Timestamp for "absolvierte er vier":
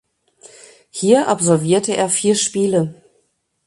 1.27-2.33